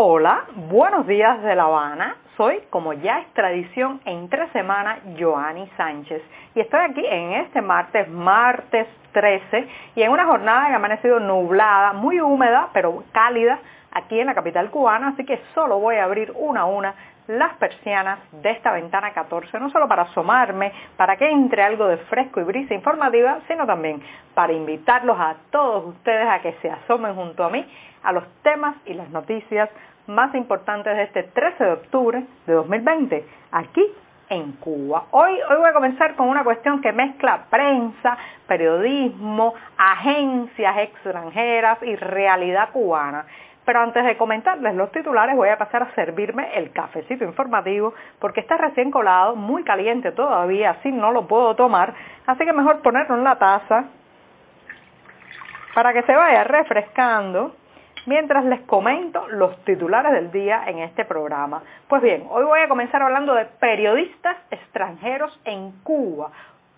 Hola, 0.00 0.44
buenos 0.70 1.08
días 1.08 1.42
de 1.42 1.56
La 1.56 1.64
Habana. 1.64 2.18
Soy, 2.36 2.60
como 2.70 2.92
ya 2.92 3.18
es 3.18 3.34
tradición, 3.34 4.00
en 4.04 4.28
tres 4.28 4.48
semanas, 4.52 5.00
Joanny 5.18 5.68
Sánchez. 5.76 6.22
Y 6.54 6.60
estoy 6.60 6.78
aquí 6.88 7.04
en 7.04 7.32
este 7.32 7.60
martes, 7.60 8.08
martes 8.08 8.86
13, 9.10 9.66
y 9.96 10.02
en 10.02 10.12
una 10.12 10.24
jornada 10.24 10.68
que 10.68 10.74
ha 10.74 10.76
amanecido 10.76 11.18
nublada, 11.18 11.94
muy 11.94 12.20
húmeda, 12.20 12.68
pero 12.72 13.02
cálida, 13.10 13.58
aquí 13.98 14.18
en 14.18 14.26
la 14.26 14.34
capital 14.34 14.70
cubana, 14.70 15.08
así 15.08 15.24
que 15.24 15.40
solo 15.54 15.78
voy 15.78 15.96
a 15.96 16.04
abrir 16.04 16.32
una 16.36 16.62
a 16.62 16.64
una 16.66 16.94
las 17.28 17.54
persianas 17.58 18.18
de 18.32 18.50
esta 18.50 18.72
ventana 18.72 19.12
14, 19.12 19.60
no 19.60 19.70
solo 19.70 19.86
para 19.86 20.04
asomarme, 20.04 20.72
para 20.96 21.16
que 21.16 21.28
entre 21.30 21.62
algo 21.62 21.86
de 21.86 21.98
fresco 21.98 22.40
y 22.40 22.44
brisa 22.44 22.74
informativa, 22.74 23.40
sino 23.46 23.66
también 23.66 24.02
para 24.34 24.54
invitarlos 24.54 25.18
a 25.20 25.36
todos 25.50 25.86
ustedes 25.86 26.26
a 26.26 26.40
que 26.40 26.54
se 26.62 26.70
asomen 26.70 27.14
junto 27.14 27.44
a 27.44 27.50
mí 27.50 27.66
a 28.02 28.12
los 28.12 28.24
temas 28.42 28.76
y 28.86 28.94
las 28.94 29.10
noticias 29.10 29.68
más 30.06 30.34
importantes 30.34 30.96
de 30.96 31.02
este 31.02 31.22
13 31.24 31.64
de 31.64 31.72
octubre 31.72 32.24
de 32.46 32.52
2020, 32.54 33.26
aquí 33.52 33.84
en 34.30 34.52
Cuba. 34.52 35.04
Hoy, 35.10 35.32
hoy 35.32 35.56
voy 35.56 35.68
a 35.68 35.72
comenzar 35.72 36.14
con 36.14 36.28
una 36.28 36.44
cuestión 36.44 36.80
que 36.80 36.92
mezcla 36.92 37.44
prensa, 37.50 38.16
periodismo, 38.46 39.54
agencias 39.76 40.78
extranjeras 40.78 41.82
y 41.82 41.96
realidad 41.96 42.70
cubana. 42.72 43.26
Pero 43.68 43.80
antes 43.80 44.02
de 44.02 44.16
comentarles 44.16 44.74
los 44.76 44.90
titulares 44.92 45.36
voy 45.36 45.50
a 45.50 45.58
pasar 45.58 45.82
a 45.82 45.94
servirme 45.94 46.56
el 46.56 46.72
cafecito 46.72 47.22
informativo 47.22 47.92
porque 48.18 48.40
está 48.40 48.56
recién 48.56 48.90
colado, 48.90 49.36
muy 49.36 49.62
caliente 49.62 50.10
todavía, 50.12 50.70
así 50.70 50.90
no 50.90 51.12
lo 51.12 51.26
puedo 51.26 51.54
tomar, 51.54 51.92
así 52.26 52.46
que 52.46 52.52
mejor 52.54 52.80
ponerlo 52.80 53.16
en 53.16 53.24
la 53.24 53.36
taza 53.36 53.84
para 55.74 55.92
que 55.92 56.00
se 56.04 56.16
vaya 56.16 56.44
refrescando 56.44 57.56
mientras 58.06 58.46
les 58.46 58.62
comento 58.62 59.28
los 59.28 59.62
titulares 59.64 60.12
del 60.12 60.30
día 60.30 60.62
en 60.66 60.78
este 60.78 61.04
programa. 61.04 61.62
Pues 61.88 62.00
bien, 62.00 62.24
hoy 62.30 62.44
voy 62.44 62.60
a 62.60 62.68
comenzar 62.68 63.02
hablando 63.02 63.34
de 63.34 63.44
periodistas 63.44 64.38
extranjeros 64.50 65.38
en 65.44 65.72
Cuba, 65.82 66.30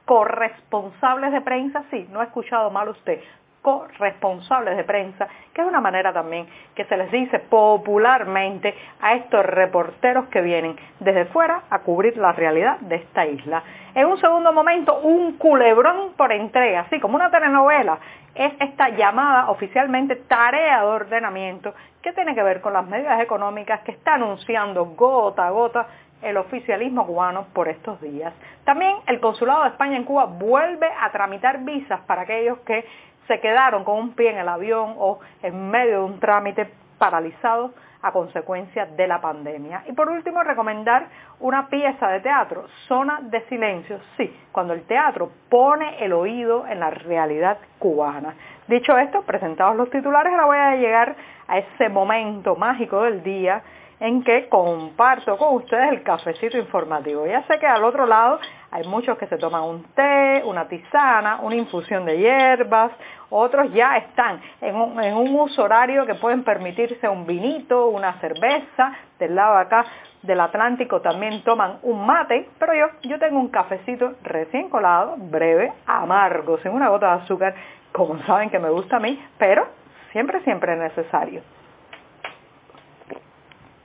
corresponsables 0.07 1.31
de 1.31 1.41
prensa, 1.41 1.85
sí, 1.93 2.09
no 2.11 2.19
ha 2.21 2.25
escuchado 2.25 2.69
mal 2.73 2.89
usted, 2.89 3.21
corresponsables 3.63 4.77
de 4.77 4.85
prensa, 4.85 5.29
que 5.53 5.61
es 5.61 5.67
una 5.67 5.81
manera 5.81 6.13
también 6.13 6.47
que 6.75 6.85
se 6.85 6.97
les 6.97 7.11
dice 7.11 7.39
popularmente 7.39 8.75
a 9.01 9.15
estos 9.15 9.45
reporteros 9.45 10.27
que 10.29 10.41
vienen 10.41 10.77
desde 10.99 11.27
fuera 11.27 11.63
a 11.69 11.81
cubrir 11.81 12.17
la 12.17 12.33
realidad 12.33 12.79
de 12.81 12.97
esta 12.97 13.27
isla. 13.27 13.63
En 13.95 14.07
un 14.07 14.19
segundo 14.19 14.53
momento, 14.53 15.01
un 15.01 15.37
culebrón 15.37 16.13
por 16.17 16.33
entrega, 16.33 16.81
así 16.81 17.01
como 17.01 17.17
una 17.17 17.31
telenovela, 17.31 17.99
es 18.35 18.53
esta 18.61 18.91
llamada 18.91 19.51
oficialmente 19.51 20.17
tarea 20.17 20.81
de 20.81 20.87
ordenamiento 20.87 21.75
que 22.01 22.13
tiene 22.13 22.35
que 22.35 22.43
ver 22.43 22.61
con 22.61 22.73
las 22.73 22.87
medidas 22.87 23.21
económicas 23.21 23.81
que 23.81 23.93
está 23.93 24.15
anunciando 24.15 24.87
gota 24.97 25.47
a 25.47 25.51
gota 25.51 25.87
el 26.23 26.37
oficialismo 26.37 27.07
cubano 27.07 27.47
por 27.53 27.69
estos 27.69 28.01
días. 28.01 28.33
También 28.65 28.95
el 29.07 29.21
Consulado 29.21 29.63
de 29.63 29.71
España 29.71 29.97
en 29.97 30.05
Cuba 30.05 30.27
vuelve 30.27 30.89
a 31.01 31.11
tramitar 31.11 31.65
visas 31.65 32.01
para 32.03 32.23
aquellos 32.23 32.59
que 32.61 32.85
se 33.31 33.39
quedaron 33.39 33.85
con 33.85 33.97
un 33.97 34.15
pie 34.15 34.31
en 34.31 34.39
el 34.39 34.49
avión 34.49 34.97
o 34.99 35.21
en 35.41 35.71
medio 35.71 35.99
de 35.99 36.05
un 36.05 36.19
trámite 36.19 36.69
paralizado 36.99 37.73
a 38.03 38.11
consecuencia 38.11 38.87
de 38.87 39.07
la 39.07 39.21
pandemia. 39.21 39.85
Y 39.87 39.93
por 39.93 40.09
último, 40.09 40.43
recomendar 40.43 41.07
una 41.39 41.69
pieza 41.69 42.09
de 42.09 42.21
teatro, 42.21 42.65
Zona 42.89 43.21
de 43.23 43.43
Silencio, 43.43 44.01
sí, 44.17 44.37
cuando 44.51 44.73
el 44.73 44.83
teatro 44.83 45.31
pone 45.49 46.05
el 46.05 46.13
oído 46.13 46.67
en 46.67 46.81
la 46.81 46.91
realidad 46.91 47.59
cubana. 47.79 48.35
Dicho 48.67 48.99
esto, 48.99 49.23
presentados 49.23 49.77
los 49.77 49.91
titulares, 49.91 50.33
ahora 50.33 50.47
voy 50.47 50.59
a 50.59 50.75
llegar 50.75 51.15
a 51.47 51.59
ese 51.59 51.89
momento 51.89 52.57
mágico 52.57 53.03
del 53.03 53.23
día 53.23 53.63
en 54.01 54.25
que 54.25 54.49
comparto 54.49 55.37
con 55.37 55.55
ustedes 55.55 55.93
el 55.93 56.03
cafecito 56.03 56.59
informativo. 56.59 57.27
Ya 57.27 57.45
sé 57.45 57.61
que 57.61 57.67
al 57.67 57.85
otro 57.85 58.07
lado 58.07 58.41
hay 58.73 58.87
muchos 58.87 59.19
que 59.19 59.27
se 59.27 59.37
toman 59.37 59.63
un 59.63 59.85
té, 59.95 60.43
una 60.45 60.69
tisana, 60.69 61.41
una 61.43 61.57
infusión 61.57 62.05
de 62.05 62.19
hierbas, 62.19 62.93
otros 63.31 63.73
ya 63.73 63.97
están 63.97 64.41
en 64.61 64.77
un, 64.77 65.35
uso 65.35 65.65
horario 65.65 66.07
que 66.07 66.15
pueden 66.15 66.45
permitirse 66.45 67.09
un 67.09 67.27
vinito, 67.27 67.89
una 67.89 68.15
cerveza, 68.21 68.93
del 69.19 69.35
lado 69.35 69.57
de 69.57 69.61
acá 69.63 69.85
del 70.23 70.41
Atlántico 70.41 71.01
también 71.01 71.43
toman 71.45 71.79
un 71.83 72.05
mate, 72.05 72.49
pero 72.59 72.75
yo, 72.75 72.87
yo 73.03 73.19
tengo 73.19 73.39
un 73.39 73.49
cafecito 73.49 74.15
recién 74.23 74.69
colado, 74.69 75.15
breve, 75.17 75.73
amargo, 75.87 76.59
sin 76.59 76.73
una 76.73 76.89
gota 76.89 77.17
de 77.17 77.23
azúcar, 77.23 77.55
como 77.93 78.19
saben 78.25 78.51
que 78.51 78.59
me 78.59 78.71
gusta 78.71 78.97
a 78.97 79.01
mí, 79.01 79.21
pero 79.39 79.67
siempre, 80.13 80.41
siempre 80.43 80.75
es 80.75 80.79
necesario. 80.79 81.43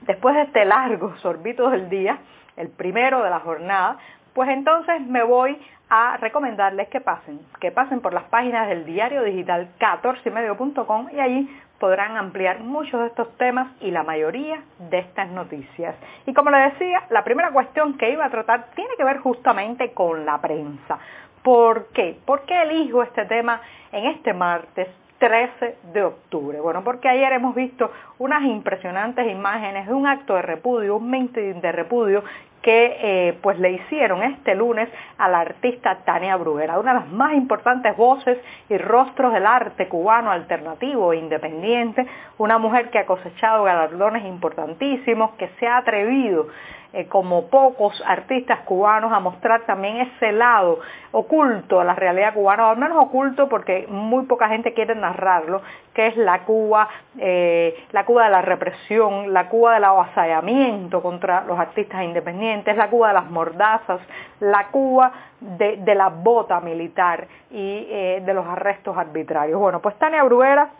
Después 0.02 0.34
de 0.36 0.42
este 0.42 0.64
largo 0.64 1.16
sorbito 1.16 1.70
del 1.70 1.88
día, 1.88 2.18
el 2.56 2.68
primero 2.70 3.22
de 3.22 3.30
la 3.30 3.40
jornada, 3.40 3.98
pues 4.36 4.50
entonces 4.50 5.00
me 5.00 5.22
voy 5.22 5.58
a 5.88 6.18
recomendarles 6.18 6.88
que 6.88 7.00
pasen, 7.00 7.40
que 7.58 7.72
pasen 7.72 8.02
por 8.02 8.12
las 8.12 8.24
páginas 8.24 8.68
del 8.68 8.84
diario 8.84 9.22
digital 9.22 9.70
14medio.com 9.80 11.08
y 11.14 11.20
allí 11.20 11.60
podrán 11.80 12.18
ampliar 12.18 12.60
muchos 12.60 13.00
de 13.00 13.06
estos 13.06 13.34
temas 13.38 13.68
y 13.80 13.90
la 13.90 14.02
mayoría 14.02 14.60
de 14.90 14.98
estas 14.98 15.30
noticias. 15.30 15.96
Y 16.26 16.34
como 16.34 16.50
les 16.50 16.74
decía, 16.74 17.04
la 17.08 17.24
primera 17.24 17.50
cuestión 17.50 17.96
que 17.96 18.10
iba 18.10 18.26
a 18.26 18.30
tratar 18.30 18.66
tiene 18.74 18.90
que 18.98 19.04
ver 19.04 19.20
justamente 19.20 19.92
con 19.92 20.26
la 20.26 20.38
prensa. 20.38 20.98
¿Por 21.42 21.86
qué? 21.94 22.18
¿Por 22.26 22.42
qué 22.42 22.60
elijo 22.60 23.02
este 23.02 23.24
tema 23.24 23.62
en 23.90 24.04
este 24.04 24.34
martes 24.34 24.88
13 25.18 25.78
de 25.92 26.02
octubre. 26.02 26.60
Bueno, 26.60 26.84
porque 26.84 27.08
ayer 27.08 27.32
hemos 27.32 27.54
visto 27.54 27.90
unas 28.18 28.42
impresionantes 28.42 29.26
imágenes 29.30 29.86
de 29.86 29.94
un 29.94 30.06
acto 30.06 30.34
de 30.34 30.42
repudio, 30.42 30.96
un 30.96 31.10
meeting 31.10 31.60
de 31.60 31.72
repudio 31.72 32.22
que 32.66 32.96
eh, 33.00 33.38
pues 33.42 33.60
le 33.60 33.70
hicieron 33.70 34.24
este 34.24 34.56
lunes 34.56 34.88
a 35.18 35.28
la 35.28 35.38
artista 35.38 35.98
Tania 36.04 36.34
Bruguera, 36.34 36.80
una 36.80 36.94
de 36.94 36.98
las 36.98 37.08
más 37.12 37.34
importantes 37.34 37.96
voces 37.96 38.38
y 38.68 38.76
rostros 38.76 39.32
del 39.32 39.46
arte 39.46 39.86
cubano 39.86 40.32
alternativo 40.32 41.12
e 41.12 41.18
independiente, 41.18 42.04
una 42.38 42.58
mujer 42.58 42.90
que 42.90 42.98
ha 42.98 43.06
cosechado 43.06 43.62
galardones 43.62 44.24
importantísimos, 44.24 45.30
que 45.36 45.48
se 45.60 45.68
ha 45.68 45.76
atrevido 45.76 46.48
eh, 46.96 47.08
como 47.08 47.48
pocos 47.48 48.02
artistas 48.06 48.60
cubanos 48.60 49.12
a 49.12 49.20
mostrar 49.20 49.66
también 49.66 49.98
ese 49.98 50.32
lado 50.32 50.80
oculto 51.12 51.78
a 51.78 51.84
la 51.84 51.94
realidad 51.94 52.32
cubana, 52.32 52.68
o 52.68 52.70
al 52.70 52.78
menos 52.78 52.96
oculto 52.96 53.50
porque 53.50 53.86
muy 53.86 54.24
poca 54.24 54.48
gente 54.48 54.72
quiere 54.72 54.94
narrarlo, 54.94 55.60
que 55.92 56.06
es 56.06 56.16
la 56.16 56.44
Cuba, 56.44 56.88
eh, 57.18 57.84
la 57.92 58.06
Cuba 58.06 58.24
de 58.24 58.30
la 58.30 58.40
represión, 58.40 59.34
la 59.34 59.46
Cuba 59.50 59.74
del 59.74 59.84
avasallamiento 59.84 61.02
contra 61.02 61.44
los 61.44 61.58
artistas 61.58 62.02
independientes, 62.02 62.74
la 62.74 62.88
Cuba 62.88 63.08
de 63.08 63.14
las 63.14 63.30
mordazas, 63.30 64.00
la 64.40 64.68
Cuba 64.68 65.12
de, 65.38 65.94
la 65.94 66.08
bota 66.08 66.60
militar 66.60 67.28
y 67.50 67.88
eh, 67.90 68.22
de 68.24 68.32
los 68.32 68.46
arrestos 68.46 68.96
arbitrarios. 68.96 69.60
Bueno, 69.60 69.82
pues 69.82 69.96
Tania 69.98 70.24
Bruguera 70.24 70.70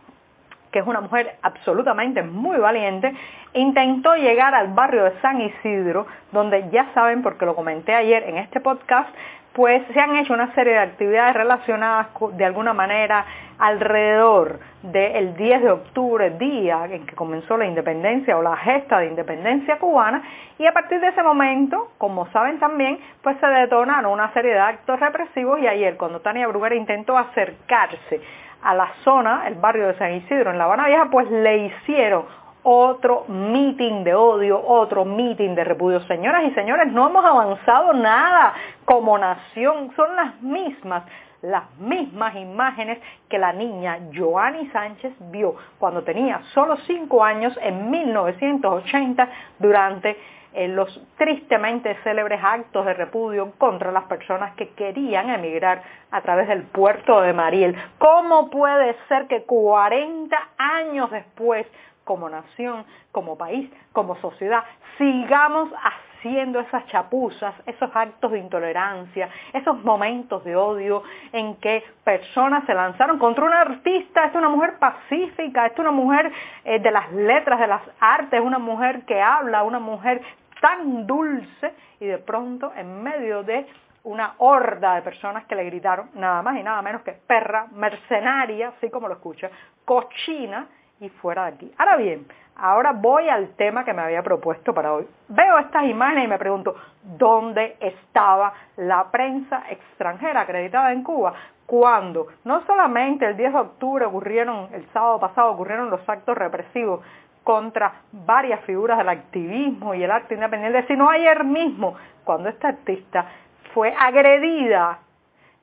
que 0.70 0.80
es 0.80 0.86
una 0.86 1.00
mujer 1.00 1.36
absolutamente 1.42 2.22
muy 2.22 2.58
valiente, 2.58 3.12
intentó 3.54 4.14
llegar 4.16 4.54
al 4.54 4.68
barrio 4.68 5.04
de 5.04 5.20
San 5.20 5.40
Isidro, 5.40 6.06
donde 6.32 6.68
ya 6.70 6.86
saben, 6.94 7.22
porque 7.22 7.46
lo 7.46 7.54
comenté 7.54 7.94
ayer 7.94 8.24
en 8.24 8.38
este 8.38 8.60
podcast, 8.60 9.08
pues 9.56 9.82
se 9.94 9.98
han 9.98 10.14
hecho 10.16 10.34
una 10.34 10.54
serie 10.54 10.74
de 10.74 10.80
actividades 10.80 11.34
relacionadas 11.34 12.08
de 12.32 12.44
alguna 12.44 12.74
manera 12.74 13.24
alrededor 13.58 14.60
del 14.82 15.34
10 15.34 15.62
de 15.62 15.70
octubre, 15.70 16.30
día 16.32 16.84
en 16.90 17.06
que 17.06 17.14
comenzó 17.14 17.56
la 17.56 17.64
independencia 17.64 18.36
o 18.36 18.42
la 18.42 18.54
gesta 18.58 18.98
de 18.98 19.06
independencia 19.06 19.78
cubana, 19.78 20.22
y 20.58 20.66
a 20.66 20.72
partir 20.72 21.00
de 21.00 21.08
ese 21.08 21.22
momento, 21.22 21.90
como 21.96 22.26
saben 22.32 22.58
también, 22.58 22.98
pues 23.22 23.38
se 23.40 23.46
detonaron 23.46 24.12
una 24.12 24.30
serie 24.34 24.52
de 24.52 24.60
actos 24.60 25.00
represivos 25.00 25.58
y 25.58 25.66
ayer 25.66 25.96
cuando 25.96 26.20
Tania 26.20 26.46
Bruguera 26.48 26.74
intentó 26.74 27.16
acercarse 27.16 28.20
a 28.62 28.74
la 28.74 28.88
zona, 29.04 29.46
el 29.46 29.54
barrio 29.54 29.88
de 29.88 29.98
San 29.98 30.14
Isidro, 30.14 30.50
en 30.50 30.58
La 30.58 30.64
Habana 30.64 30.86
Vieja, 30.86 31.08
pues 31.10 31.30
le 31.30 31.66
hicieron 31.66 32.24
otro 32.62 33.24
meeting 33.28 34.02
de 34.02 34.14
odio, 34.14 34.60
otro 34.66 35.04
meeting 35.04 35.54
de 35.54 35.62
repudio. 35.62 36.00
Señoras 36.08 36.44
y 36.44 36.50
señores, 36.50 36.92
no 36.92 37.08
hemos 37.08 37.24
avanzado 37.24 37.92
nada 37.92 38.54
como 38.84 39.16
nación, 39.18 39.92
son 39.94 40.16
las 40.16 40.42
mismas 40.42 41.04
las 41.42 41.64
mismas 41.78 42.34
imágenes 42.34 42.98
que 43.28 43.38
la 43.38 43.52
niña 43.52 43.98
Joanny 44.12 44.68
Sánchez 44.70 45.12
vio 45.30 45.54
cuando 45.78 46.02
tenía 46.02 46.40
solo 46.54 46.76
cinco 46.86 47.22
años 47.22 47.56
en 47.62 47.90
1980 47.90 49.28
durante 49.58 50.16
eh, 50.56 50.68
los 50.68 50.88
tristemente 51.18 51.94
célebres 52.02 52.40
actos 52.42 52.86
de 52.86 52.94
repudio 52.94 53.52
contra 53.58 53.92
las 53.92 54.04
personas 54.04 54.54
que 54.56 54.70
querían 54.70 55.28
emigrar 55.28 55.82
a 56.10 56.22
través 56.22 56.48
del 56.48 56.62
puerto 56.62 57.20
de 57.20 57.34
Mariel. 57.34 57.76
¿Cómo 57.98 58.48
puede 58.48 58.96
ser 59.06 59.26
que 59.26 59.42
40 59.42 60.34
años 60.56 61.10
después, 61.10 61.66
como 62.04 62.30
nación, 62.30 62.86
como 63.12 63.36
país, 63.36 63.70
como 63.92 64.16
sociedad, 64.16 64.64
sigamos 64.96 65.68
haciendo 65.74 66.60
esas 66.60 66.86
chapuzas, 66.86 67.54
esos 67.66 67.90
actos 67.94 68.32
de 68.32 68.38
intolerancia, 68.38 69.28
esos 69.52 69.84
momentos 69.84 70.42
de 70.44 70.56
odio 70.56 71.02
en 71.32 71.56
que 71.56 71.84
personas 72.02 72.64
se 72.64 72.72
lanzaron 72.72 73.18
contra 73.18 73.44
una 73.44 73.60
artista, 73.60 74.24
es 74.24 74.34
una 74.34 74.48
mujer 74.48 74.78
pacífica, 74.78 75.66
es 75.66 75.78
una 75.78 75.90
mujer 75.90 76.32
eh, 76.64 76.78
de 76.78 76.90
las 76.90 77.12
letras, 77.12 77.60
de 77.60 77.66
las 77.66 77.82
artes, 78.00 78.40
una 78.40 78.58
mujer 78.58 79.04
que 79.04 79.20
habla, 79.20 79.62
una 79.62 79.78
mujer 79.78 80.22
tan 80.60 81.06
dulce 81.06 81.74
y 82.00 82.06
de 82.06 82.18
pronto 82.18 82.72
en 82.76 83.02
medio 83.02 83.42
de 83.42 83.66
una 84.04 84.34
horda 84.38 84.94
de 84.94 85.02
personas 85.02 85.44
que 85.46 85.56
le 85.56 85.64
gritaron 85.64 86.10
nada 86.14 86.40
más 86.42 86.56
y 86.56 86.62
nada 86.62 86.80
menos 86.80 87.02
que 87.02 87.12
perra, 87.12 87.66
mercenaria, 87.72 88.68
así 88.68 88.88
como 88.88 89.08
lo 89.08 89.14
escucha, 89.14 89.50
cochina 89.84 90.66
y 91.00 91.08
fuera 91.08 91.46
de 91.46 91.48
aquí. 91.48 91.72
Ahora 91.76 91.96
bien, 91.96 92.26
ahora 92.56 92.92
voy 92.92 93.28
al 93.28 93.50
tema 93.56 93.84
que 93.84 93.92
me 93.92 94.02
había 94.02 94.22
propuesto 94.22 94.72
para 94.72 94.92
hoy. 94.92 95.08
Veo 95.28 95.58
estas 95.58 95.84
imágenes 95.84 96.24
y 96.24 96.28
me 96.28 96.38
pregunto, 96.38 96.76
¿dónde 97.02 97.76
estaba 97.80 98.52
la 98.76 99.10
prensa 99.10 99.64
extranjera 99.68 100.42
acreditada 100.42 100.92
en 100.92 101.02
Cuba? 101.02 101.34
Cuando 101.66 102.28
no 102.44 102.64
solamente 102.64 103.26
el 103.26 103.36
10 103.36 103.52
de 103.52 103.58
octubre 103.58 104.04
ocurrieron, 104.04 104.68
el 104.72 104.86
sábado 104.92 105.18
pasado 105.18 105.50
ocurrieron 105.50 105.90
los 105.90 106.08
actos 106.08 106.38
represivos 106.38 107.00
contra 107.46 107.92
varias 108.10 108.60
figuras 108.62 108.98
del 108.98 109.08
activismo 109.08 109.94
y 109.94 110.02
el 110.02 110.10
arte 110.10 110.34
independiente, 110.34 110.84
sino 110.88 111.08
ayer 111.08 111.44
mismo, 111.44 111.94
cuando 112.24 112.48
esta 112.48 112.66
artista 112.70 113.24
fue 113.72 113.94
agredida, 113.96 114.98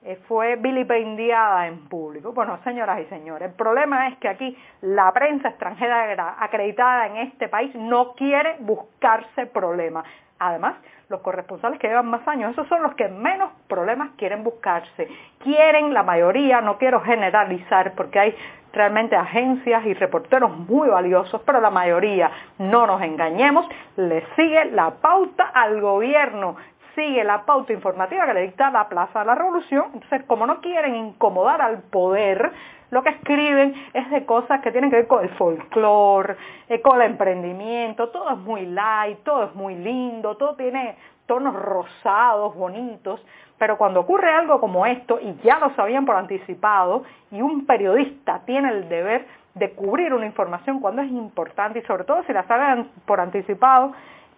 eh, 0.02 0.18
fue 0.30 0.56
vilipendiada 0.56 1.68
en 1.68 1.90
público. 1.90 2.32
Bueno, 2.32 2.58
señoras 2.64 3.02
y 3.02 3.06
señores, 3.08 3.50
el 3.50 3.56
problema 3.56 4.08
es 4.08 4.18
que 4.20 4.30
aquí 4.30 4.58
la 4.80 5.12
prensa 5.12 5.50
extranjera 5.50 6.38
acreditada 6.40 7.08
en 7.08 7.18
este 7.18 7.50
país 7.50 7.76
no 7.76 8.14
quiere 8.14 8.56
buscarse 8.60 9.48
problemas. 9.48 10.06
Además, 10.40 10.76
los 11.10 11.20
corresponsales 11.20 11.80
que 11.80 11.90
llevan 11.90 12.08
más 12.08 12.26
años, 12.30 12.54
esos 12.54 12.68
son 12.70 12.82
los 12.82 12.96
que 12.96 13.10
menos 13.10 13.52
problemas 13.68 14.12
quieren 14.16 14.46
buscarse. 14.46 15.10
Quieren 15.44 15.94
la 15.94 16.04
mayoría, 16.04 16.62
no 16.62 16.78
quiero 16.78 17.02
generalizar 17.02 17.92
porque 17.96 18.20
hay 18.20 18.36
realmente 18.74 19.16
agencias 19.16 19.86
y 19.86 19.94
reporteros 19.94 20.58
muy 20.58 20.90
valiosos, 20.90 21.42
pero 21.46 21.62
la 21.62 21.70
mayoría, 21.70 22.32
no 22.58 22.88
nos 22.88 23.02
engañemos, 23.02 23.68
le 23.96 24.26
sigue 24.36 24.66
la 24.72 24.96
pauta 24.96 25.46
al 25.54 25.80
gobierno, 25.80 26.56
sigue 26.96 27.24
la 27.24 27.46
pauta 27.46 27.72
informativa 27.72 28.26
que 28.26 28.34
le 28.34 28.42
dicta 28.42 28.72
la 28.72 28.90
Plaza 28.90 29.20
de 29.20 29.26
la 29.26 29.36
Revolución. 29.36 29.86
Entonces, 29.94 30.24
como 30.28 30.46
no 30.46 30.60
quieren 30.62 30.96
incomodar 30.96 31.62
al 31.62 31.84
poder, 31.84 32.52
lo 32.92 33.02
que 33.04 33.10
escriben 33.10 33.74
es 33.94 34.10
de 34.12 34.26
cosas 34.26 34.62
que 34.62 34.72
tienen 34.72 34.90
que 34.90 34.98
ver 34.98 35.08
con 35.08 35.24
el 35.24 35.30
folclore, 35.32 36.36
eh, 36.70 36.82
con 36.82 37.02
el 37.02 37.12
emprendimiento, 37.12 38.10
todo 38.10 38.32
es 38.32 38.38
muy 38.38 38.66
light, 38.68 39.20
todo 39.24 39.46
es 39.46 39.56
muy 39.56 39.76
lindo, 39.76 40.36
todo 40.38 40.56
tiene 40.56 40.96
tonos 41.26 41.56
rosados, 41.56 42.56
bonitos, 42.56 43.24
pero 43.58 43.78
cuando 43.78 44.02
ocurre 44.02 44.32
algo 44.32 44.60
como 44.60 44.86
esto, 44.86 45.20
y 45.22 45.36
ya 45.44 45.60
lo 45.60 45.74
sabían 45.76 46.06
por 46.06 46.16
anticipado, 46.16 47.04
y 47.32 47.42
un 47.42 47.66
periodista 47.66 48.42
tiene 48.46 48.70
el 48.70 48.90
deber 48.90 49.26
de 49.54 49.72
cubrir 49.72 50.14
una 50.14 50.26
información 50.26 50.80
cuando 50.80 51.02
es 51.02 51.12
importante, 51.12 51.80
y 51.80 51.84
sobre 51.84 52.04
todo 52.04 52.24
si 52.24 52.34
la 52.34 52.44
saben 52.44 52.90
por 53.06 53.20
anticipado, 53.20 53.94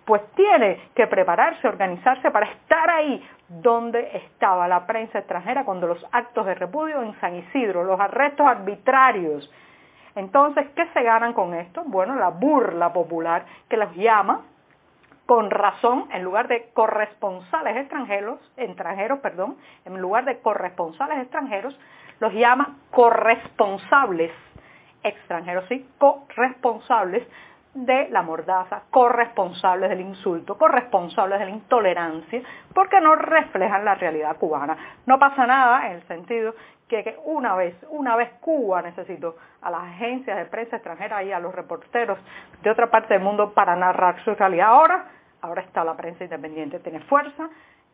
pues 0.06 0.22
tiene 0.36 0.80
que 0.94 1.08
prepararse, 1.08 1.68
organizarse 1.68 2.30
para 2.30 2.46
estar 2.46 2.90
ahí 2.90 3.28
donde 3.48 4.18
estaba 4.18 4.68
la 4.68 4.86
prensa 4.86 5.20
extranjera 5.20 5.66
cuando 5.66 5.88
los 5.88 6.06
actos 6.12 6.46
de 6.46 6.54
repudio 6.54 7.02
en 7.02 7.20
San 7.20 7.36
Isidro, 7.36 7.84
los 7.84 8.00
arrestos 8.00 8.46
arbitrarios. 8.46 9.52
Entonces, 10.16 10.68
¿qué 10.76 10.86
se 10.94 11.02
ganan 11.02 11.34
con 11.34 11.54
esto? 11.54 11.84
Bueno, 11.86 12.16
la 12.16 12.30
burla 12.30 12.94
popular 12.94 13.46
que 13.68 13.78
los 13.78 13.94
llama 13.96 14.42
con 15.26 15.50
razón, 15.50 16.08
en 16.14 16.24
lugar 16.24 16.48
de 16.48 16.70
corresponsales 16.74 17.78
extranjeros, 17.78 18.40
extranjeros, 18.58 19.20
perdón, 19.20 19.58
en 19.86 20.00
lugar 20.00 20.26
de 20.26 20.40
corresponsales 20.40 21.20
extranjeros, 21.20 21.78
los 22.20 22.34
llama 22.34 22.78
corresponsables 22.92 24.32
extranjeros, 25.04 25.66
sí, 25.68 25.88
corresponsables 25.98 27.28
de 27.76 28.08
la 28.10 28.22
mordaza, 28.22 28.84
corresponsables 28.90 29.90
del 29.90 30.00
insulto, 30.00 30.58
corresponsables 30.58 31.40
de 31.40 31.46
la 31.46 31.52
intolerancia, 31.52 32.42
porque 32.74 33.02
no 33.02 33.16
reflejan 33.16 33.84
la 33.84 33.96
realidad 33.96 34.38
cubana. 34.38 34.78
No 35.06 35.20
pasa 35.20 35.46
nada 35.46 35.88
en 35.88 35.98
el 35.98 36.08
sentido 36.08 36.56
que, 36.88 37.18
una 37.26 37.54
vez, 37.56 37.76
una 37.90 38.16
vez 38.16 38.32
Cuba 38.40 38.82
necesitó 38.82 39.36
a 39.62 39.70
las 39.70 39.82
agencias 39.82 40.38
de 40.38 40.46
prensa 40.46 40.78
extranjera 40.78 41.22
y 41.24 41.34
a 41.34 41.40
los 41.40 41.54
reporteros 41.54 42.18
de 42.64 42.70
otra 42.70 42.90
parte 42.90 43.14
del 43.14 43.24
mundo 43.24 43.54
para 43.54 43.76
narrar 43.76 44.24
su 44.24 44.34
realidad. 44.36 44.68
Ahora, 44.68 45.06
ahora 45.42 45.62
está 45.62 45.84
la 45.84 45.98
prensa 45.98 46.24
independiente, 46.24 46.80
tiene 46.80 47.02
fuerza, 47.02 47.50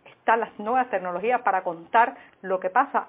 están 0.06 0.42
las 0.42 0.60
nuevas 0.60 0.89
tecnologías 0.92 1.42
para 1.42 1.63
contar 1.63 2.16
lo 2.44 2.60
que 2.60 2.69
pasa 2.69 3.07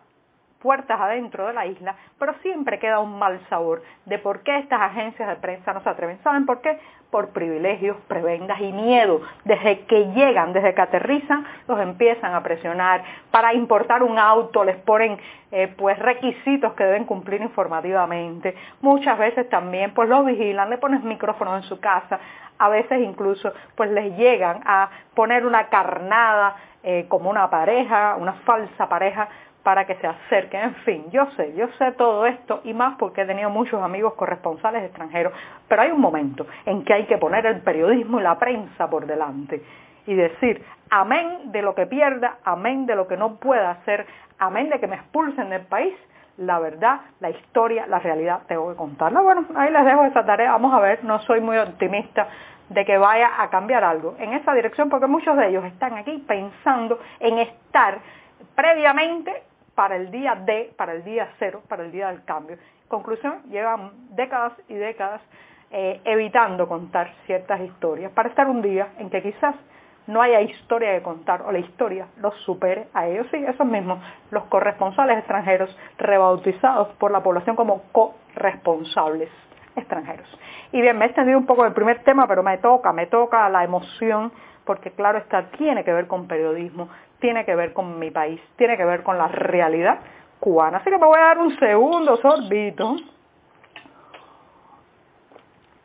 puertas 0.62 0.98
adentro 1.00 1.48
de 1.48 1.52
la 1.52 1.66
isla, 1.66 1.96
pero 2.18 2.34
siempre 2.40 2.78
queda 2.78 3.00
un 3.00 3.18
mal 3.18 3.40
sabor 3.50 3.82
de 4.06 4.18
por 4.18 4.42
qué 4.42 4.58
estas 4.58 4.80
agencias 4.80 5.28
de 5.28 5.36
prensa 5.36 5.72
no 5.72 5.82
se 5.82 5.88
atreven. 5.88 6.22
¿Saben 6.22 6.46
por 6.46 6.60
qué? 6.60 6.78
Por 7.10 7.30
privilegios, 7.30 7.96
prebendas 8.06 8.60
y 8.60 8.72
miedo. 8.72 9.20
Desde 9.44 9.80
que 9.80 10.12
llegan, 10.12 10.52
desde 10.52 10.72
que 10.72 10.80
aterrizan, 10.80 11.44
los 11.66 11.80
empiezan 11.80 12.34
a 12.34 12.42
presionar. 12.42 13.02
Para 13.30 13.52
importar 13.52 14.02
un 14.04 14.18
auto 14.18 14.64
les 14.64 14.76
ponen 14.76 15.18
eh, 15.50 15.74
pues 15.76 15.98
requisitos 15.98 16.72
que 16.74 16.84
deben 16.84 17.04
cumplir 17.04 17.42
informativamente. 17.42 18.54
Muchas 18.80 19.18
veces 19.18 19.48
también 19.50 19.92
pues 19.92 20.08
los 20.08 20.24
vigilan, 20.24 20.70
le 20.70 20.78
ponen 20.78 21.06
micrófonos 21.06 21.62
en 21.64 21.68
su 21.68 21.80
casa. 21.80 22.20
A 22.58 22.68
veces 22.68 23.00
incluso 23.00 23.52
pues 23.74 23.90
les 23.90 24.16
llegan 24.16 24.60
a 24.64 24.88
poner 25.14 25.44
una 25.44 25.66
carnada 25.66 26.54
eh, 26.84 27.06
como 27.08 27.30
una 27.30 27.50
pareja, 27.50 28.16
una 28.16 28.32
falsa 28.44 28.88
pareja 28.88 29.28
para 29.62 29.86
que 29.86 29.94
se 29.96 30.06
acerquen. 30.06 30.62
En 30.62 30.74
fin, 30.76 31.04
yo 31.10 31.26
sé, 31.36 31.54
yo 31.54 31.68
sé 31.78 31.92
todo 31.92 32.26
esto 32.26 32.60
y 32.64 32.74
más 32.74 32.96
porque 32.98 33.22
he 33.22 33.26
tenido 33.26 33.50
muchos 33.50 33.82
amigos 33.82 34.14
corresponsales 34.14 34.84
extranjeros, 34.84 35.32
pero 35.68 35.82
hay 35.82 35.90
un 35.90 36.00
momento 36.00 36.46
en 36.66 36.84
que 36.84 36.94
hay 36.94 37.06
que 37.06 37.18
poner 37.18 37.46
el 37.46 37.60
periodismo 37.60 38.20
y 38.20 38.22
la 38.22 38.38
prensa 38.38 38.88
por 38.90 39.06
delante 39.06 39.62
y 40.06 40.14
decir, 40.14 40.64
amén 40.90 41.52
de 41.52 41.62
lo 41.62 41.74
que 41.74 41.86
pierda, 41.86 42.38
amén 42.44 42.86
de 42.86 42.96
lo 42.96 43.06
que 43.06 43.16
no 43.16 43.36
pueda 43.36 43.70
hacer, 43.70 44.06
amén 44.38 44.68
de 44.68 44.80
que 44.80 44.86
me 44.86 44.96
expulsen 44.96 45.50
del 45.50 45.62
país, 45.62 45.94
la 46.38 46.58
verdad, 46.58 47.00
la 47.20 47.30
historia, 47.30 47.86
la 47.86 47.98
realidad, 47.98 48.40
tengo 48.48 48.70
que 48.70 48.76
contarla. 48.76 49.20
Bueno, 49.20 49.44
ahí 49.54 49.70
les 49.70 49.84
dejo 49.84 50.04
esa 50.04 50.24
tarea, 50.24 50.52
vamos 50.52 50.74
a 50.74 50.80
ver, 50.80 51.04
no 51.04 51.20
soy 51.20 51.40
muy 51.40 51.58
optimista 51.58 52.26
de 52.68 52.84
que 52.84 52.96
vaya 52.96 53.30
a 53.38 53.50
cambiar 53.50 53.84
algo 53.84 54.16
en 54.18 54.32
esa 54.32 54.54
dirección 54.54 54.88
porque 54.88 55.06
muchos 55.06 55.36
de 55.36 55.48
ellos 55.48 55.64
están 55.64 55.94
aquí 55.94 56.24
pensando 56.26 56.98
en 57.20 57.38
estar 57.38 57.98
previamente 58.54 59.42
para 59.74 59.96
el 59.96 60.10
día 60.10 60.34
D, 60.34 60.72
para 60.76 60.92
el 60.92 61.04
día 61.04 61.28
cero, 61.38 61.62
para 61.68 61.84
el 61.84 61.92
día 61.92 62.08
del 62.08 62.24
cambio. 62.24 62.56
Conclusión, 62.88 63.42
llevan 63.50 63.92
décadas 64.10 64.52
y 64.68 64.74
décadas 64.74 65.22
eh, 65.70 66.00
evitando 66.04 66.68
contar 66.68 67.12
ciertas 67.26 67.60
historias 67.60 68.12
para 68.12 68.28
estar 68.28 68.48
un 68.48 68.60
día 68.60 68.88
en 68.98 69.08
que 69.08 69.22
quizás 69.22 69.54
no 70.06 70.20
haya 70.20 70.40
historia 70.40 70.92
que 70.92 71.02
contar 71.02 71.42
o 71.42 71.52
la 71.52 71.60
historia 71.60 72.06
los 72.18 72.34
supere 72.44 72.88
a 72.92 73.06
ellos. 73.06 73.26
Sí, 73.30 73.36
esos 73.36 73.66
mismos, 73.66 73.98
los 74.30 74.44
corresponsales 74.44 75.18
extranjeros 75.18 75.74
rebautizados 75.98 76.88
por 76.98 77.10
la 77.10 77.22
población 77.22 77.56
como 77.56 77.84
corresponsables 77.92 79.30
extranjeros. 79.76 80.28
Y 80.72 80.80
bien, 80.80 80.98
me 80.98 81.04
he 81.04 81.08
extendido 81.08 81.38
un 81.38 81.46
poco 81.46 81.64
del 81.64 81.72
primer 81.72 82.02
tema, 82.02 82.26
pero 82.26 82.42
me 82.42 82.58
toca, 82.58 82.92
me 82.92 83.06
toca 83.06 83.48
la 83.48 83.64
emoción, 83.64 84.32
porque 84.64 84.90
claro, 84.92 85.18
esta 85.18 85.50
tiene 85.50 85.84
que 85.84 85.92
ver 85.92 86.06
con 86.06 86.26
periodismo, 86.26 86.88
tiene 87.20 87.44
que 87.44 87.54
ver 87.54 87.72
con 87.72 87.98
mi 87.98 88.10
país, 88.10 88.40
tiene 88.56 88.76
que 88.76 88.84
ver 88.84 89.02
con 89.02 89.18
la 89.18 89.28
realidad 89.28 89.98
cubana. 90.40 90.78
Así 90.78 90.90
que 90.90 90.98
me 90.98 91.06
voy 91.06 91.18
a 91.18 91.24
dar 91.24 91.38
un 91.38 91.56
segundo 91.58 92.16
sorbito 92.16 92.96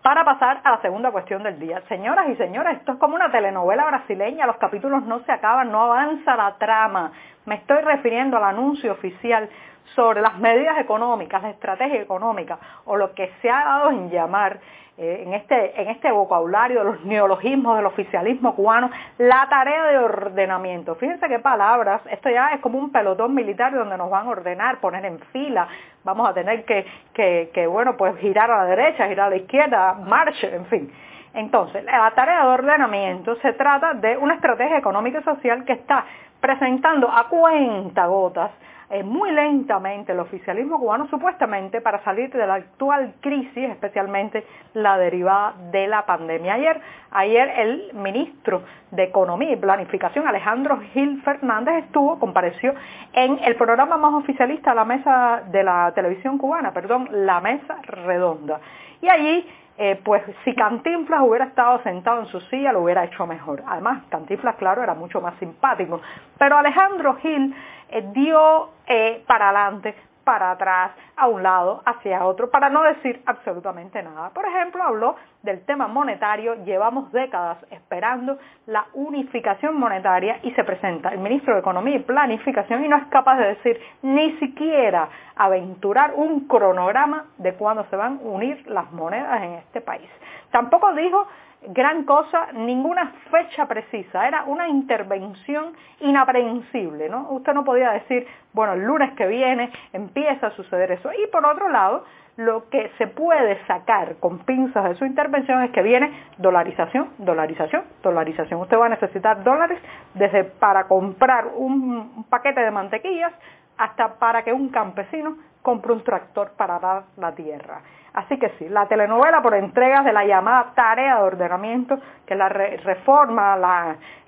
para 0.02 0.24
pasar 0.24 0.62
a 0.64 0.72
la 0.72 0.82
segunda 0.82 1.12
cuestión 1.12 1.44
del 1.44 1.60
día. 1.60 1.82
Señoras 1.90 2.30
y 2.30 2.36
señores, 2.38 2.78
esto 2.78 2.94
es 2.94 2.98
como 2.98 3.16
una 3.16 3.30
telenovela 3.30 3.86
brasileña, 3.86 4.46
los 4.46 4.56
capítulos 4.58 5.04
no 5.04 5.20
se 5.20 5.32
acaban, 5.34 5.70
no 5.70 5.82
avanza 5.82 6.36
la 6.36 6.56
trama. 6.58 7.12
Me 7.48 7.56
estoy 7.56 7.82
refiriendo 7.82 8.36
al 8.36 8.44
anuncio 8.44 8.92
oficial 8.92 9.48
sobre 9.96 10.20
las 10.20 10.38
medidas 10.38 10.78
económicas, 10.80 11.42
la 11.42 11.52
estrategia 11.52 12.02
económica 12.02 12.60
o 12.84 12.98
lo 12.98 13.14
que 13.14 13.32
se 13.42 13.50
ha 13.50 13.64
dado 13.64 13.92
en 13.92 14.10
llamar 14.10 14.60
eh, 14.98 15.24
en, 15.26 15.34
este, 15.34 15.82
en 15.82 15.88
este 15.88 16.12
vocabulario 16.12 16.80
de 16.80 16.84
los 16.84 17.06
neologismos 17.06 17.78
del 17.78 17.86
oficialismo 17.86 18.54
cubano, 18.54 18.92
la 19.18 19.48
tarea 19.50 19.86
de 19.86 19.98
ordenamiento. 19.98 20.96
Fíjense 20.96 21.30
qué 21.30 21.40
palabras, 21.40 22.02
esto 22.12 22.30
ya 22.30 22.50
es 22.50 22.60
como 22.60 22.80
un 22.80 22.92
pelotón 22.92 23.34
militar 23.34 23.74
donde 23.74 23.98
nos 23.98 24.10
van 24.10 24.28
a 24.28 24.32
ordenar, 24.32 24.82
poner 24.82 25.06
en 25.06 25.18
fila, 25.32 25.70
vamos 26.04 26.28
a 26.28 26.34
tener 26.34 26.66
que, 26.66 26.86
que, 27.14 27.52
que 27.54 27.66
bueno, 27.66 27.96
pues 27.96 28.18
girar 28.18 28.52
a 28.52 28.58
la 28.58 28.66
derecha, 28.66 29.08
girar 29.08 29.28
a 29.28 29.30
la 29.30 29.38
izquierda, 29.38 29.94
marche, 29.94 30.54
en 30.54 30.66
fin. 30.66 30.92
Entonces, 31.34 31.84
la 31.84 32.10
tarea 32.16 32.42
de 32.42 32.48
ordenamiento 32.48 33.36
se 33.36 33.54
trata 33.54 33.94
de 33.94 34.18
una 34.18 34.34
estrategia 34.34 34.80
económica 34.80 35.20
y 35.20 35.24
social 35.24 35.66
que 35.66 35.74
está 35.74 36.04
presentando 36.40 37.10
a 37.10 37.28
cuenta 37.28 38.06
gotas 38.08 38.52
eh, 38.90 39.04
muy 39.04 39.32
lentamente 39.32 40.14
el 40.14 40.20
oficialismo 40.22 40.80
cubano 40.80 41.10
supuestamente 41.10 41.82
para 41.82 42.02
salir 42.06 42.32
de 42.32 42.48
la 42.48 42.54
actual 42.54 43.16
crisis, 43.20 43.70
especialmente 43.70 44.46
la 44.76 44.98
derivada 44.98 45.56
de 45.72 45.88
la 45.88 46.06
pandemia. 46.06 46.54
Ayer, 46.54 46.82
ayer 47.12 47.50
el 47.58 47.94
ministro 47.96 48.62
de 48.92 49.04
Economía 49.04 49.52
y 49.52 49.58
Planificación, 49.58 50.26
Alejandro 50.26 50.80
Gil 50.94 51.22
Fernández, 51.24 51.84
estuvo, 51.84 52.18
compareció 52.18 52.74
en 53.12 53.40
el 53.44 53.58
programa 53.58 53.98
más 53.98 54.14
oficialista 54.14 54.74
la 54.74 54.86
mesa 54.86 55.44
de 55.52 55.64
la 55.66 55.92
televisión 55.94 56.38
cubana, 56.38 56.72
perdón, 56.72 57.10
la 57.12 57.42
mesa 57.42 57.80
redonda. 57.84 58.62
Y 59.02 59.10
allí 59.10 59.46
eh, 59.78 60.02
pues 60.04 60.24
si 60.44 60.56
Cantinflas 60.56 61.22
hubiera 61.22 61.46
estado 61.46 61.82
sentado 61.84 62.22
en 62.22 62.26
su 62.28 62.40
silla 62.42 62.72
lo 62.72 62.82
hubiera 62.82 63.04
hecho 63.04 63.28
mejor. 63.28 63.64
Además, 63.68 64.04
Cantinflas, 64.10 64.56
claro, 64.56 64.82
era 64.82 64.96
mucho 64.96 65.22
más 65.22 65.36
simpático. 65.40 66.02
Pero 66.38 66.58
Alejandro 66.58 67.16
Gil 67.18 67.56
eh, 67.90 68.10
dio 68.14 68.70
eh, 68.88 69.24
para 69.28 69.50
adelante 69.50 69.96
para 70.28 70.52
atrás, 70.52 70.92
a 71.16 71.30
un 71.30 71.42
lado, 71.42 71.82
hacia 71.86 72.26
otro, 72.26 72.50
para 72.50 72.70
no 72.70 72.84
decir 72.84 73.22
absolutamente 73.26 74.04
nada. 74.04 74.32
Por 74.32 74.46
ejemplo, 74.46 74.84
habló 74.84 75.16
del 75.48 75.62
tema 75.66 75.88
monetario, 75.88 76.66
llevamos 76.66 77.10
décadas 77.14 77.58
esperando 77.72 78.38
la 78.66 78.86
unificación 78.94 79.80
monetaria 79.80 80.40
y 80.44 80.52
se 80.52 80.64
presenta 80.66 81.10
el 81.10 81.20
ministro 81.20 81.54
de 81.54 81.62
Economía 81.62 81.96
y 81.96 82.00
Planificación 82.00 82.84
y 82.84 82.90
no 82.90 82.98
es 82.98 83.06
capaz 83.08 83.38
de 83.38 83.48
decir 83.56 83.80
ni 84.02 84.38
siquiera 84.40 85.08
aventurar 85.38 86.14
un 86.16 86.48
cronograma 86.48 87.28
de 87.38 87.54
cuándo 87.54 87.86
se 87.90 87.96
van 87.96 88.20
a 88.22 88.28
unir 88.28 88.62
las 88.68 88.92
monedas 88.92 89.42
en 89.42 89.54
este 89.54 89.80
país. 89.80 90.10
Tampoco 90.52 90.94
dijo 90.94 91.28
gran 91.70 92.04
cosa, 92.04 92.52
ninguna 92.54 93.14
fecha 93.32 93.66
precisa, 93.66 94.28
era 94.28 94.44
una 94.44 94.68
intervención 94.68 95.74
inaprensible, 96.00 97.10
¿no? 97.10 97.30
Usted 97.32 97.54
no 97.54 97.64
podía 97.64 97.92
decir, 97.92 98.28
bueno, 98.54 98.74
el 98.74 98.84
lunes 98.84 99.14
que 99.14 99.28
viene 99.28 99.72
empieza 99.92 100.48
a 100.48 100.52
suceder 100.52 100.92
eso. 100.92 101.10
Y 101.12 101.28
por 101.32 101.46
otro 101.46 101.70
lado, 101.70 102.06
lo 102.38 102.70
que 102.70 102.92
se 103.00 103.08
puede 103.08 103.66
sacar 103.66 104.18
con 104.20 104.40
pinzas 104.40 104.84
de 104.84 104.96
su 104.96 105.06
intervención 105.06 105.64
es 105.64 105.72
que 105.72 105.82
viene 105.82 106.12
dolarización, 106.38 107.10
dolarización, 107.18 107.84
dolarización. 108.04 108.62
Usted 108.62 108.78
va 108.78 108.86
a 108.86 108.90
necesitar 108.90 109.44
dólares 109.44 109.80
desde 110.14 110.44
para 110.44 110.88
comprar 110.88 111.48
un 111.56 112.26
paquete 112.30 112.62
de 112.62 112.72
mantequillas 112.72 113.34
hasta 113.78 114.16
para 114.16 114.44
que 114.44 114.54
un 114.54 114.70
campesino 114.70 115.38
compre 115.62 115.92
un 115.92 116.04
tractor 116.04 116.52
para 116.58 116.80
dar 116.80 117.04
la 117.18 117.34
tierra. 117.34 117.82
Así 118.14 118.40
que 118.40 118.50
sí, 118.58 118.68
la 118.70 118.88
telenovela 118.88 119.42
por 119.42 119.54
entregas 119.54 120.04
de 120.04 120.14
la 120.14 120.26
llamada 120.26 120.72
tarea 120.74 121.18
de 121.18 121.24
ordenamiento, 121.24 122.00
que 122.26 122.36
la 122.36 122.50
reforma, 122.50 123.56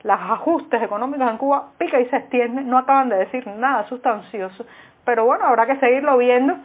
los 0.04 0.20
ajustes 0.20 0.82
económicos 0.84 1.28
en 1.28 1.38
Cuba, 1.38 1.70
pica 1.78 2.00
y 2.00 2.06
se 2.08 2.18
extiende, 2.18 2.62
no 2.62 2.78
acaban 2.78 3.10
de 3.10 3.18
decir 3.18 3.48
nada 3.48 3.88
sustancioso, 3.88 4.66
pero 5.06 5.26
bueno, 5.26 5.46
habrá 5.46 5.66
que 5.66 5.78
seguirlo 5.78 6.18
viendo, 6.18 6.56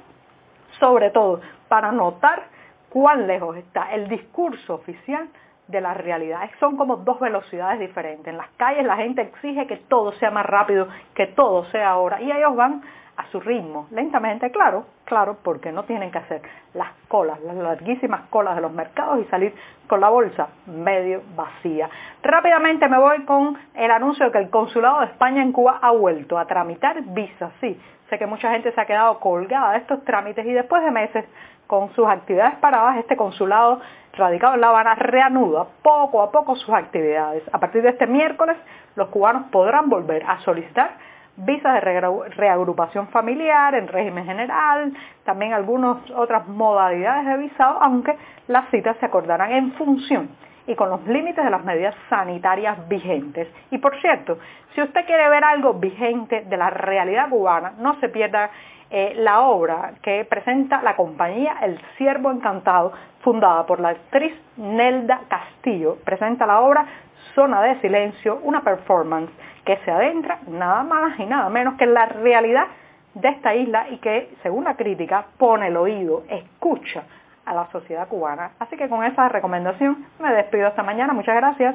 sobre 0.79 1.11
todo 1.11 1.41
para 1.69 1.93
notar 1.93 2.43
cuán 2.91 3.27
lejos 3.27 3.57
está 3.57 3.93
el 3.93 4.09
discurso 4.09 4.75
oficial 4.75 5.29
de 5.69 5.81
la 5.81 5.95
realidad. 5.95 6.49
Son 6.61 6.77
como 6.77 6.97
dos 6.97 7.21
velocidades 7.21 7.81
diferentes. 7.81 8.27
En 8.27 8.37
las 8.37 8.49
calles 8.57 8.85
la 8.85 8.97
gente 8.97 9.23
exige 9.23 9.67
que 9.67 9.77
todo 9.77 10.13
sea 10.13 10.31
más 10.31 10.47
rápido, 10.47 10.89
que 11.15 11.29
todo 11.29 11.65
sea 11.67 11.91
ahora, 11.91 12.21
y 12.21 12.31
ellos 12.31 12.55
van 12.55 12.83
a 13.17 13.27
su 13.31 13.39
ritmo, 13.39 13.87
lentamente, 13.93 14.51
claro, 14.51 14.87
claro, 15.05 15.39
porque 15.43 15.71
no 15.71 15.85
tienen 15.85 16.11
que 16.11 16.19
hacer 16.19 16.43
las 16.75 16.89
colas, 17.07 17.41
las 17.43 17.55
larguísimas 17.55 18.23
colas 18.29 18.57
de 18.57 18.63
los 18.63 18.73
mercados 18.73 19.21
y 19.21 19.25
salir 19.27 19.55
con 19.87 20.01
la 20.01 20.09
bolsa 20.09 20.49
medio 20.67 21.23
vacía. 21.37 21.89
Rápidamente 22.23 22.89
me 22.89 22.99
voy 22.99 23.25
con 23.25 23.57
el 23.75 23.91
anuncio 23.91 24.27
de 24.27 24.33
que 24.33 24.39
el 24.39 24.51
Consulado 24.51 25.01
de 25.01 25.07
España 25.07 25.43
en 25.43 25.53
Cuba 25.53 25.79
ha 25.81 25.93
vuelto 25.93 26.39
a 26.39 26.47
tramitar 26.47 27.01
visas, 27.03 27.53
sí, 27.61 27.81
sé 28.11 28.19
que 28.19 28.27
mucha 28.27 28.51
gente 28.51 28.73
se 28.73 28.81
ha 28.81 28.87
quedado 28.87 29.21
colgada 29.21 29.73
de 29.73 29.79
estos 29.79 30.05
trámites 30.05 30.45
y 30.45 30.53
después 30.53 30.83
de 30.83 30.91
meses 30.91 31.25
con 31.69 31.93
sus 31.95 32.07
actividades 32.07 32.57
paradas, 32.57 32.97
este 32.99 33.17
consulado 33.17 33.81
radicado 34.17 34.55
en 34.55 34.61
La 34.61 34.69
Habana 34.69 34.95
reanuda 34.95 35.67
poco 35.83 36.23
a 36.23 36.31
poco 36.31 36.57
sus 36.57 36.73
actividades. 36.75 37.43
A 37.53 37.59
partir 37.59 37.83
de 37.83 37.91
este 37.91 38.07
miércoles, 38.07 38.57
los 38.97 39.09
cubanos 39.09 39.45
podrán 39.51 39.89
volver 39.89 40.25
a 40.27 40.41
solicitar 40.41 40.93
visas 41.37 41.75
de 41.75 41.81
reagrupación 41.81 43.09
familiar 43.09 43.75
en 43.75 43.89
régimen 43.89 44.25
general, 44.25 44.93
también 45.25 45.53
algunas 45.53 46.09
otras 46.13 46.47
modalidades 46.47 47.27
de 47.27 47.37
visado, 47.39 47.83
aunque 47.83 48.17
las 48.47 48.69
citas 48.71 48.97
se 49.01 49.07
acordarán 49.07 49.51
en 49.51 49.73
función 49.73 50.31
y 50.67 50.75
con 50.75 50.89
los 50.89 51.07
límites 51.07 51.45
de 51.45 51.51
las 51.51 51.65
medidas 51.65 51.95
sanitarias 52.09 52.89
vigentes. 52.89 53.49
Y 53.71 53.79
por 53.79 54.01
cierto, 54.01 54.39
si 54.75 54.83
usted 54.83 55.05
quiere 55.07 55.29
ver 55.29 55.45
algo 55.45 55.75
vigente 55.75 56.43
de 56.43 56.57
la 56.57 56.71
realidad 56.71 57.29
cubana, 57.29 57.75
no 57.79 57.99
se 58.01 58.09
pierda 58.09 58.51
eh, 58.97 59.13
la 59.17 59.41
obra 59.41 59.95
que 60.03 60.25
presenta 60.25 60.81
la 60.81 60.95
compañía 60.95 61.57
El 61.63 61.81
Siervo 61.97 62.31
Encantado, 62.31 62.93
fundada 63.23 63.67
por 63.67 63.81
la 63.81 63.89
actriz 63.89 64.33
Nelda 64.57 65.23
Castillo. 65.27 65.97
Presenta 66.05 66.47
la 66.47 66.61
obra 66.61 66.87
Zona 67.35 67.61
de 67.63 67.81
Silencio, 67.81 68.39
una 68.45 68.61
performance 68.61 69.33
que 69.65 69.79
se 69.79 69.91
adentra 69.91 70.39
nada 70.47 70.85
más 70.85 71.19
y 71.19 71.27
nada 71.27 71.49
menos 71.49 71.75
que 71.75 71.83
en 71.83 71.95
la 71.95 72.07
realidad 72.07 72.69
de 73.15 73.31
esta 73.31 73.53
isla 73.57 73.89
y 73.91 73.97
que, 73.97 74.33
según 74.45 74.63
la 74.63 74.77
crítica, 74.77 75.27
pone 75.39 75.67
el 75.67 75.77
oído, 75.77 76.23
escucha 76.29 77.03
a 77.47 77.53
la 77.53 77.67
sociedad 77.73 78.07
cubana. 78.07 78.53
Así 78.61 78.77
que 78.77 78.89
con 78.89 79.05
esa 79.05 79.29
recomendación 79.29 80.07
me 80.21 80.33
despido 80.33 80.69
esta 80.69 80.85
mañana. 80.85 81.13
Muchas 81.15 81.35
gracias. 81.35 81.75